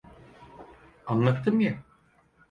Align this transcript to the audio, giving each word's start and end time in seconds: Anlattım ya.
Anlattım 1.07 1.59
ya. 1.59 1.83